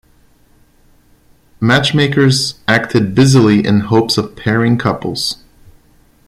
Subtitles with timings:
[1.59, 5.43] Matchmakers acted busily in hopes of pairing couples.